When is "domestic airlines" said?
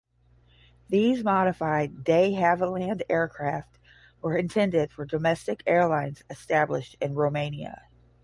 5.05-6.23